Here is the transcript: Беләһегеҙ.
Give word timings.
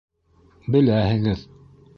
Беләһегеҙ. 0.75 1.47